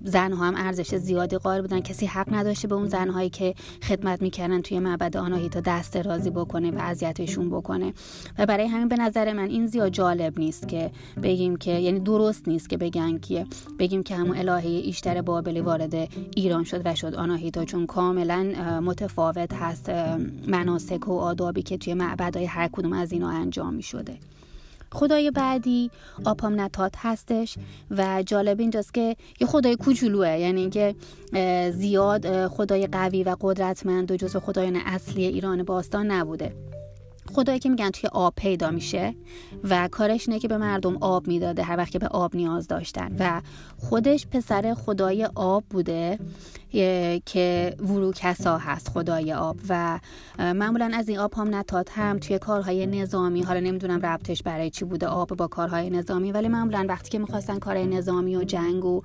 زنها 0.03 0.45
هم 0.45 0.53
ارزش 0.57 0.95
زیادی 0.95 1.37
قائل 1.37 1.61
بودن. 1.61 1.79
کسی 1.79 2.05
حق 2.05 2.33
نداشته 2.33 2.67
به 2.67 2.75
اون 2.75 2.87
زنهایی 2.87 3.29
که 3.29 3.55
خدمت 3.83 4.21
می‌کردن 4.21 4.61
توی 4.61 4.79
معبد 4.79 5.17
آناهیتا 5.17 5.59
دست 5.59 5.97
رازی 5.97 6.29
بکنه 6.29 6.71
و 6.71 6.77
اذیتشون 6.79 7.49
بکنه. 7.49 7.93
و 8.37 8.45
برای 8.45 8.67
همین 8.67 8.87
به 8.87 8.95
نظر 8.95 9.33
من 9.33 9.49
این 9.49 9.67
زیاد 9.67 9.91
جالب 9.91 10.39
نیست 10.39 10.67
که 10.67 10.91
بگیم 11.23 11.55
که 11.55 11.71
یعنی 11.71 11.99
درست 11.99 12.47
نیست 12.47 12.69
که 12.69 12.77
بگن 12.77 13.17
که 13.17 13.45
بگیم 13.79 14.03
که 14.03 14.15
همون 14.15 14.37
الهه 14.37 14.65
ایشتر 14.65 15.21
بابلی 15.21 15.61
وارد 15.61 15.95
ایران 16.35 16.63
شد 16.63 16.81
و 16.85 16.95
شد 16.95 17.15
آناهیتا 17.15 17.65
چون 17.65 17.85
کاملا 17.85 18.43
متفاوت 18.81 19.53
هست 19.53 19.89
مناسک 20.47 21.07
و 21.07 21.19
آدابی 21.19 21.61
که 21.61 21.77
توی 21.77 21.93
معبد 21.93 22.34
ادای 22.35 22.45
هر 22.45 22.67
کدوم 22.67 22.93
از 22.93 23.11
اینا 23.11 23.29
انجام 23.29 23.73
می 23.73 23.83
شده 23.83 24.17
خدای 24.91 25.31
بعدی 25.31 25.91
آپام 26.25 26.61
نتات 26.61 26.93
هستش 26.97 27.57
و 27.91 28.23
جالب 28.25 28.59
اینجاست 28.59 28.93
که 28.93 29.15
یه 29.39 29.47
خدای 29.47 29.75
کوچولوه 29.75 30.27
یعنی 30.27 30.61
اینکه 30.61 30.95
زیاد 31.71 32.47
خدای 32.47 32.87
قوی 32.87 33.23
و 33.23 33.35
قدرتمند 33.41 34.11
و 34.11 34.15
جزو 34.15 34.39
خدایان 34.39 34.75
اصلی 34.75 35.25
ایران 35.25 35.63
باستان 35.63 36.11
نبوده. 36.11 36.53
خدایی 37.33 37.59
که 37.59 37.69
میگن 37.69 37.89
توی 37.89 38.09
آب 38.13 38.33
پیدا 38.35 38.71
میشه 38.71 39.15
و 39.63 39.87
کارش 39.87 40.27
اینه 40.27 40.39
که 40.39 40.47
به 40.47 40.57
مردم 40.57 40.97
آب 41.01 41.27
می‌داده 41.27 41.63
هر 41.63 41.77
وقت 41.77 41.91
که 41.91 41.99
به 41.99 42.07
آب 42.07 42.35
نیاز 42.35 42.67
داشتن. 42.67 43.15
و 43.19 43.41
خودش 43.77 44.27
پسر 44.27 44.73
خدای 44.73 45.29
آب 45.35 45.63
بوده 45.69 46.19
که 47.25 47.75
وروکسا 47.79 48.57
هست 48.57 48.89
خدای 48.89 49.33
آب. 49.33 49.57
و 49.69 49.99
معمولا 50.39 50.91
از 50.93 51.09
این 51.09 51.19
آب 51.19 51.33
هم 51.33 51.55
نتات 51.55 51.89
هم 51.91 52.19
توی 52.19 52.39
کارهای 52.39 52.85
نظامی 52.87 53.41
حالا 53.41 53.59
نمی‌دونم 53.59 54.05
ربطش 54.05 54.43
برای 54.43 54.69
چی 54.69 54.85
بوده 54.85 55.07
آب 55.07 55.29
با 55.29 55.47
کارهای 55.47 55.89
نظامی 55.89 56.31
ولی 56.31 56.47
معمولا 56.47 56.85
وقتی 56.89 57.09
که 57.09 57.19
می‌خواستن 57.19 57.59
کارهای 57.59 57.87
نظامی 57.87 58.35
و 58.35 58.43
جنگ 58.43 58.85
و 58.85 59.01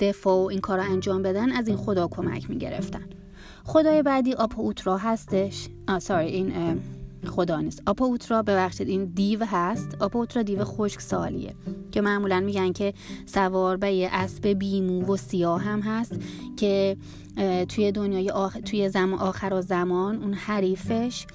دفاع 0.00 0.34
و 0.34 0.46
این 0.46 0.60
کار 0.60 0.80
انجام 0.80 1.22
بدن 1.22 1.52
از 1.52 1.68
این 1.68 1.76
خدا 1.76 2.08
کمک 2.08 2.50
می‌گرفتن. 2.50 3.04
خدای 3.64 4.02
بعدی 4.02 4.34
آب 4.34 4.52
اوترا 4.56 4.96
هستش. 4.96 5.68
آ 5.88 5.98
ساری 5.98 6.28
این 6.28 6.80
خدا 7.26 7.60
نیست 7.60 7.82
آپا 7.86 8.04
اوترا 8.04 8.42
ببخشید 8.42 8.88
این 8.88 9.04
دیو 9.04 9.44
هست؟ 9.44 9.96
آپا 10.00 10.18
اوترا 10.18 10.42
دیو 10.42 10.64
خشک 10.64 11.00
سالیه. 11.00 11.54
که 11.92 12.00
معمولا 12.00 12.40
میگن 12.40 12.72
که 12.72 12.94
سوار 13.26 13.76
به 13.76 14.08
اسب 14.12 14.46
بیمو 14.46 15.12
و 15.12 15.16
سیاه 15.16 15.62
هم 15.62 15.80
هست 15.80 16.12
که 16.56 16.96
توی 17.68 17.92
دنیای 17.92 18.30
آخ... 18.30 18.56
توی 18.64 18.88
زمان 18.88 19.18
آخر 19.18 19.54
و 19.54 19.60
زمان 19.60 20.22
اون 20.22 20.34
حریفش 20.34 21.26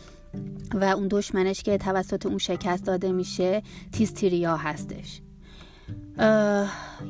و 0.73 0.83
اون 0.83 1.07
دشمنش 1.11 1.63
که 1.63 1.77
توسط 1.77 2.25
اون 2.25 2.37
شکست 2.37 2.85
داده 2.85 3.11
میشه 3.11 3.63
تیستیریا 3.91 4.57
هستش. 4.57 5.21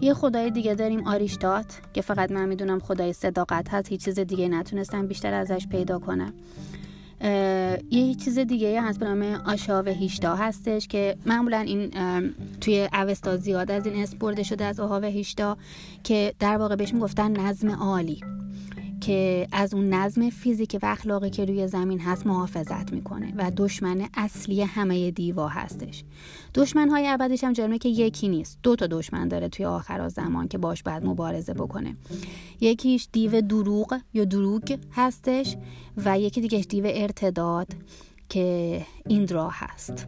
یه 0.01 0.13
خدای 0.13 0.51
دیگه 0.51 0.75
داریم 0.75 1.07
آریشتات 1.07 1.65
که 1.93 2.01
فقط 2.01 2.31
من 2.31 2.49
می‌دونم 2.49 2.79
خدای 2.79 3.13
صداقت 3.13 3.69
هست 3.69 3.89
هیچ 3.89 4.05
چیز 4.05 4.19
دیگه 4.19 4.47
نتونستم 4.47 5.07
بیشتر 5.07 5.33
ازش 5.33 5.67
پیدا 5.67 5.99
کنم. 5.99 6.33
یه 7.91 8.15
چیز 8.15 8.39
دیگه 8.39 8.81
هست 8.81 8.99
به 8.99 9.05
نام 9.05 9.41
آشاو 9.45 9.85
هیشتا 9.87 10.35
هستش 10.35 10.87
که 10.87 11.17
معمولا 11.25 11.59
این 11.59 11.91
توی 12.61 12.89
اوستا 12.93 13.37
زیاد 13.37 13.71
از 13.71 13.85
این 13.85 14.03
اسم 14.03 14.43
شده 14.43 14.65
از 14.65 14.79
آهاو 14.79 15.03
هیشتا 15.03 15.57
که 16.03 16.33
در 16.39 16.57
واقع 16.57 16.75
بهش 16.75 16.93
می‌گفتن 16.93 17.31
نظم 17.31 17.71
عالی. 17.71 18.21
که 19.05 19.47
از 19.51 19.73
اون 19.73 19.89
نظم 19.93 20.29
فیزیک 20.29 20.79
و 20.81 20.85
اخلاقی 20.85 21.29
که 21.29 21.45
روی 21.45 21.67
زمین 21.67 21.99
هست 21.99 22.27
محافظت 22.27 22.93
می‌کنه 22.93 23.33
و 23.37 23.51
دشمن 23.57 24.09
اصلی 24.13 24.61
همه 24.61 25.11
دیوا 25.11 25.47
هستش. 25.47 26.03
دشمن 26.55 26.89
های 26.89 27.07
ابدیش 27.07 27.43
هم 27.43 27.53
جرمه 27.53 27.77
که 27.77 27.89
یکی 27.89 28.27
نیست. 28.29 28.59
دو 28.63 28.75
تا 28.75 28.87
دشمن 28.87 29.27
داره 29.27 29.49
توی 29.49 29.65
آخر 29.65 30.07
زمان 30.07 30.47
که 30.47 30.57
باش 30.57 30.83
بعد 30.83 31.05
مبارزه 31.05 31.53
بکنه. 31.53 31.95
یکیش 32.61 33.07
دیو 33.11 33.41
دروغ 33.41 33.99
یا 34.13 34.25
دروغ 34.25 34.77
هستش 34.91 35.55
و 36.05 36.19
یکی 36.19 36.41
دیگهش 36.41 36.65
دیو 36.69 36.85
ارتداد 36.87 37.67
که 38.29 38.81
ایندرا 39.07 39.49
هست. 39.49 40.07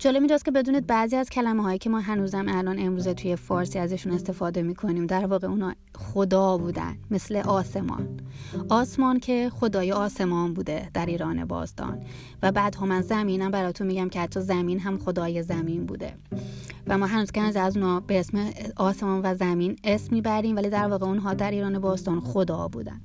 جالب 0.00 0.16
اینجاست 0.16 0.44
که 0.44 0.50
بدونید 0.50 0.86
بعضی 0.86 1.16
از 1.16 1.30
کلمه 1.30 1.62
هایی 1.62 1.78
که 1.78 1.90
ما 1.90 2.00
هنوزم 2.00 2.44
الان 2.48 2.78
امروزه 2.78 3.14
توی 3.14 3.36
فارسی 3.36 3.78
ازشون 3.78 4.12
استفاده 4.12 4.62
می‌کنیم 4.62 5.06
در 5.06 5.26
واقع 5.26 5.46
اونا 5.46 5.74
خدا 5.94 6.58
بودن 6.58 6.96
مثل 7.10 7.36
آسمان. 7.36 8.20
آسمان 8.68 9.20
که 9.20 9.50
خدای 9.54 9.92
آسمان 9.92 10.54
بوده 10.54 10.90
در 10.94 11.06
ایران 11.06 11.44
باستان. 11.44 12.02
و 12.42 12.52
بعد 12.52 12.74
هم 12.74 12.88
من 12.88 13.00
زمینم 13.00 13.50
براتون 13.50 13.86
میگم 13.86 14.08
که 14.08 14.20
حتی 14.20 14.40
زمین 14.40 14.80
هم 14.80 14.98
خدای 14.98 15.42
زمین 15.42 15.86
بوده. 15.86 16.14
و 16.86 16.98
ما 16.98 17.06
هنوز 17.06 17.30
که 17.30 17.40
از 17.40 17.76
اونا 17.76 18.00
به 18.00 18.20
اسم 18.20 18.50
آسمان 18.76 19.20
و 19.24 19.34
زمین 19.34 19.76
اسم 19.84 20.14
می‌بریم 20.14 20.56
ولی 20.56 20.70
در 20.70 20.88
واقع 20.88 21.06
اونها 21.06 21.34
در 21.34 21.50
ایران 21.50 21.78
باستان 21.78 22.20
خدا 22.20 22.68
بودن. 22.68 23.00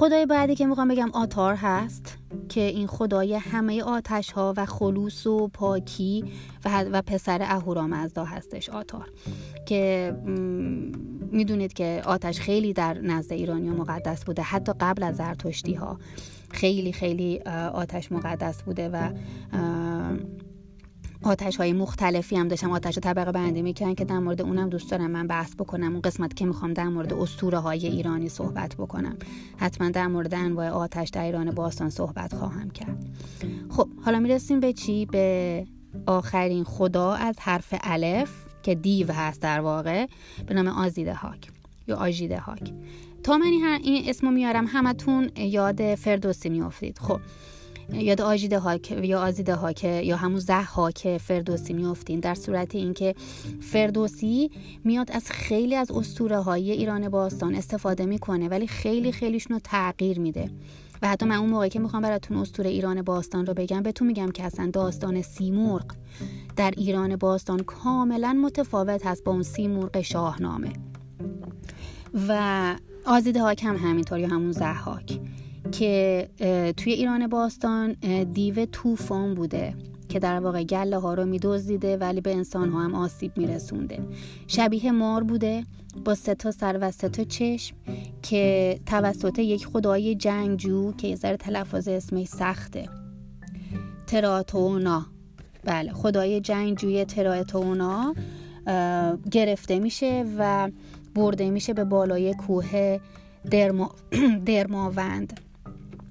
خدای 0.00 0.26
بعدی 0.26 0.54
که 0.54 0.66
می‌خوام 0.66 0.88
بگم 0.88 1.10
آتار 1.10 1.54
هست 1.54 2.18
که 2.48 2.60
این 2.60 2.86
خدای 2.86 3.34
همه 3.34 3.82
آتش 3.82 4.32
ها 4.32 4.54
و 4.56 4.66
خلوص 4.66 5.26
و 5.26 5.48
پاکی 5.48 6.24
و, 6.64 6.84
و 6.92 7.02
پسر 7.02 7.42
اهورامزدا 7.42 8.24
هستش 8.24 8.68
آتار. 8.68 9.10
که 9.66 10.12
می‌دونید 11.32 11.72
که 11.72 12.02
آتش 12.06 12.40
خیلی 12.40 12.72
در 12.72 12.98
نزد 12.98 13.32
ایرانی 13.32 13.70
مقدس 13.70 14.24
بوده 14.24 14.42
حتی 14.42 14.72
قبل 14.80 15.02
از 15.02 15.16
زرتشتی 15.16 15.74
ها 15.74 15.98
خیلی 16.50 16.92
خیلی 16.92 17.40
آتش 17.72 18.12
مقدس 18.12 18.62
بوده 18.62 18.88
و 18.88 19.10
آتش 21.22 21.56
های 21.56 21.72
مختلفی 21.72 22.36
هم 22.36 22.48
داشتم 22.48 22.70
آتش 22.70 22.94
رو 22.94 23.00
طبقه 23.00 23.32
بندی 23.32 23.62
می‌کنن 23.62 23.94
که 23.94 24.04
در 24.04 24.18
مورد 24.18 24.42
اونم 24.42 24.68
دوست 24.68 24.90
دارم 24.90 25.10
من 25.10 25.26
بحث 25.26 25.54
بکنم. 25.54 25.92
اون 25.92 26.00
قسمت 26.00 26.34
که 26.34 26.46
می‌خوام 26.46 26.72
در 26.72 26.88
مورد 26.88 27.12
اسطوره 27.12 27.58
های 27.58 27.86
ایرانی 27.86 28.28
صحبت 28.28 28.74
بکنم. 28.74 29.16
حتما 29.56 29.90
در 29.90 30.06
مورد 30.06 30.34
انواع 30.34 30.70
آتش 30.70 31.08
در 31.08 31.24
ایران 31.24 31.50
باستان 31.50 31.90
صحبت 31.90 32.34
خواهم 32.34 32.70
کرد. 32.70 33.06
خب 33.68 33.88
حالا 34.04 34.20
می‌رسیم 34.20 34.60
به 34.60 34.72
چی؟ 34.72 35.06
به 35.06 35.66
آخرین 36.06 36.64
خدا 36.64 37.12
از 37.12 37.36
حرف 37.40 37.74
الف 37.82 38.30
که 38.62 38.74
دیو 38.74 39.12
هست 39.12 39.42
در 39.42 39.60
واقع 39.60 40.06
به 40.46 40.54
نام 40.54 40.68
آزیده 40.68 41.14
هاک 41.14 41.50
یا 41.88 41.96
آژیده 41.96 42.38
هاک. 42.38 42.72
تا 43.22 43.38
من 43.38 43.46
این 43.82 44.08
اسمو 44.08 44.30
میارم 44.30 44.66
همتون 44.68 45.30
یاد 45.36 45.94
فردوسی 45.94 46.48
میافتید. 46.48 46.98
خب 46.98 47.20
یاد 47.92 48.20
آجیده 48.20 48.58
هاک 48.58 48.90
یا 48.92 49.20
آزیده 49.20 49.54
هاک 49.54 49.84
یا 49.84 50.16
همون 50.16 50.38
زه 50.38 50.62
هاک 50.62 51.18
فردوسی 51.18 51.72
میافتین 51.72 52.20
در 52.20 52.34
صورت 52.34 52.74
اینکه 52.74 53.14
فردوسی 53.60 54.50
میاد 54.84 55.10
از 55.10 55.30
خیلی 55.30 55.74
از 55.74 55.90
اسطوره 55.90 56.38
های 56.38 56.70
ایران 56.70 57.08
باستان 57.08 57.54
استفاده 57.54 58.06
می‌کنه 58.06 58.48
ولی 58.48 58.66
خیلی 58.66 59.12
خیلیشون 59.12 59.54
رو 59.54 59.60
تغییر 59.64 60.20
میده. 60.20 60.50
و 61.02 61.08
حتی 61.08 61.26
من 61.26 61.36
اون 61.36 61.48
موقعی 61.50 61.68
که 61.70 61.78
می‌خوام 61.78 62.02
براتون 62.02 62.36
اسطوره 62.36 62.70
ایران 62.70 63.02
باستان 63.02 63.46
رو 63.46 63.54
بگم 63.54 63.82
بهتون 63.82 64.06
میگم 64.06 64.30
که 64.30 64.44
اصلا 64.44 64.70
داستان 64.72 65.22
سیمرغ 65.22 65.84
در 66.56 66.74
ایران 66.76 67.16
باستان 67.16 67.58
کاملا 67.58 68.32
متفاوت 68.32 69.06
هست 69.06 69.24
با 69.24 69.32
اون 69.32 69.42
سیمرغ 69.42 70.00
شاهنامه. 70.00 70.72
و 72.28 72.76
آزیده 73.06 73.42
هاک 73.42 73.64
هم 73.64 73.76
همینطور 73.76 74.18
یا 74.18 74.28
همون 74.28 74.52
زحاک 74.52 75.20
که 75.72 76.28
توی 76.76 76.92
ایران 76.92 77.26
باستان 77.26 77.92
دیو 78.32 78.66
توفان 78.66 79.34
بوده 79.34 79.74
که 80.10 80.18
در 80.18 80.40
واقع 80.40 80.64
گله 80.64 80.98
ها 80.98 81.14
رو 81.14 81.24
میدزدیده 81.24 81.96
ولی 81.96 82.20
به 82.20 82.34
انسان 82.34 82.68
ها 82.68 82.80
هم 82.80 82.94
آسیب 82.94 83.38
میرسونده. 83.38 83.98
شبیه 84.46 84.92
مار 84.92 85.22
بوده 85.22 85.64
با 86.04 86.14
سه 86.14 86.34
تا 86.34 86.50
سر 86.50 86.78
و 86.80 86.90
سه 86.90 87.08
تا 87.08 87.24
چشم 87.24 87.76
که 88.22 88.78
توسط 88.86 89.38
یک 89.38 89.66
خدای 89.66 90.14
جنگجو 90.14 90.92
که 90.92 91.08
یه 91.08 91.16
تلفظ 91.16 91.88
اسمش 91.88 92.26
سخته. 92.26 92.88
تراتونا. 94.06 95.06
بله 95.64 95.92
خدای 95.92 96.40
جنگجوی 96.40 97.04
تراتونا 97.04 98.14
گرفته 99.30 99.78
میشه 99.78 100.24
و 100.38 100.70
برده 101.14 101.50
میشه 101.50 101.74
به 101.74 101.84
بالای 101.84 102.34
کوه 102.34 102.98
درما... 103.50 103.90
درماوند. 104.46 105.40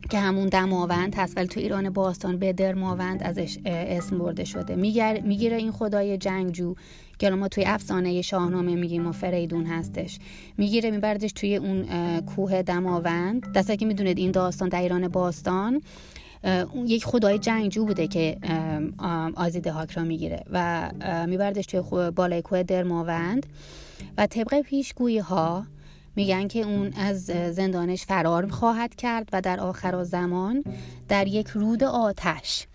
که 0.09 0.19
همون 0.19 0.47
دماوند 0.47 1.15
هست 1.15 1.37
ولی 1.37 1.47
تو 1.47 1.59
ایران 1.59 1.89
باستان 1.89 2.37
به 2.37 2.53
درماوند 2.53 3.23
ازش 3.23 3.57
اسم 3.65 4.17
برده 4.17 4.43
شده. 4.43 4.75
می‌گیره 4.75 5.57
این 5.57 5.71
خدای 5.71 6.17
جنگجو 6.17 6.75
که 7.19 7.29
ما 7.29 7.47
توی 7.47 7.65
افسانه 7.65 8.21
شاهنامه 8.21 8.75
میگیم 8.75 9.07
و 9.07 9.11
فریدون 9.11 9.65
هستش. 9.65 10.19
می‌گیره 10.57 10.91
میبردش 10.91 11.31
توی 11.31 11.55
اون 11.55 11.85
کوه 12.21 12.61
دماوند 12.61 13.53
دسته 13.53 13.77
که 13.77 13.85
می‌دونید 13.85 14.17
این 14.17 14.31
داستان 14.31 14.69
در 14.69 14.81
ایران 14.81 15.07
باستان 15.07 15.81
یک 16.85 17.05
خدای 17.05 17.39
جنگجو 17.39 17.85
بوده 17.85 18.07
که 18.07 18.37
آزیده 19.35 19.71
هاک 19.71 19.91
را 19.91 20.03
می‌گیره 20.03 20.43
و 20.51 20.89
میبردش 21.27 21.65
توی 21.65 22.11
بالای 22.11 22.41
کوه 22.41 22.63
درماوند 22.63 23.45
و 24.17 24.27
طبق 24.27 24.61
پیشگویی 24.61 25.19
ها 25.19 25.65
میگن 26.15 26.47
که 26.47 26.61
اون 26.61 26.93
از 26.93 27.25
زندانش 27.25 28.05
فرار 28.05 28.47
خواهد 28.47 28.95
کرد 28.95 29.29
و 29.33 29.41
در 29.41 29.59
آخر 29.59 30.03
زمان 30.03 30.63
در 31.07 31.27
یک 31.27 31.47
رود 31.47 31.83
آتش 31.83 32.67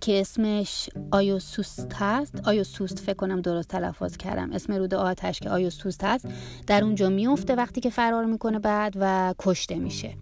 که 0.00 0.20
اسمش 0.20 0.90
آیوسوست 1.10 1.92
هست. 1.94 2.40
آیوسوست 2.44 2.98
فکر 2.98 3.14
کنم 3.14 3.40
درست 3.40 3.68
تلفظ 3.68 4.16
کردم. 4.16 4.52
اسم 4.52 4.72
رود 4.72 4.94
آتش 4.94 5.40
که 5.40 5.50
آیوسوست 5.50 6.04
هست 6.04 6.26
در 6.66 6.84
اونجا 6.84 7.08
میفته 7.08 7.54
وقتی 7.54 7.80
که 7.80 7.90
فرار 7.90 8.24
می‌کنه 8.24 8.58
بعد 8.58 8.94
و 9.00 9.34
کشته 9.38 9.74
میشه. 9.74 10.14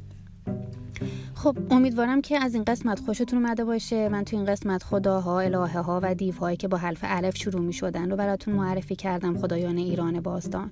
خب 1.35 1.57
امیدوارم 1.71 2.21
که 2.21 2.39
از 2.45 2.55
این 2.55 2.65
قسمت 2.65 3.01
خوشتون 3.01 3.45
اومده 3.45 3.65
باشه. 3.65 4.09
من 4.09 4.25
تو 4.25 4.37
این 4.37 4.47
قسمت 4.47 4.83
خداها 4.83 5.41
الهه 5.41 5.81
ها 5.81 6.01
و 6.03 6.15
دیوهایی 6.15 6.57
که 6.57 6.69
با 6.69 6.79
حرف 6.79 6.99
الف 7.03 7.37
شروع 7.37 7.63
می 7.63 7.73
شدن 7.73 8.11
رو 8.11 8.17
براتون 8.17 8.55
معرفی 8.55 8.97
کردم. 8.97 9.39
خدایان 9.39 9.77
ایران 9.77 10.21
باستان. 10.21 10.71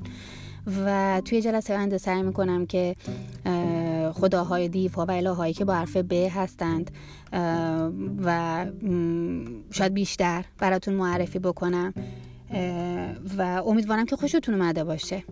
و 0.66 1.20
توی 1.24 1.42
جلسه 1.42 1.76
آینده 1.76 1.98
سعی 1.98 2.22
می‌کنم 2.22 2.66
که 2.66 2.96
خداهای 4.12 4.68
دیوها 4.68 5.04
و 5.04 5.10
الههایی 5.10 5.54
که 5.54 5.64
با 5.64 5.74
حرف 5.74 5.96
ب 5.96 6.12
هستند 6.12 6.90
و 8.24 8.66
شاید 9.70 9.94
بیشتر 9.94 10.44
براتون 10.58 10.94
معرفی 10.94 11.38
بکنم 11.38 11.94
و 13.38 13.62
امیدوارم 13.66 14.06
که 14.06 14.16
خوشتون 14.16 14.54
اومده 14.54 14.84
باشه. 14.84 15.24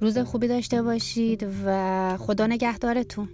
روز 0.00 0.18
خوبی 0.18 0.48
داشته 0.48 0.82
باشید 0.82 1.46
و 1.66 2.16
خدا 2.16 2.46
نگهدارتون. 2.46 3.28